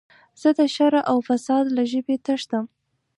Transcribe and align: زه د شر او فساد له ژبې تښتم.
زه 0.41 0.49
د 0.57 0.59
شر 0.75 0.93
او 1.11 1.17
فساد 1.27 1.65
له 1.75 1.83
ژبې 1.91 2.15
تښتم. 2.25 2.65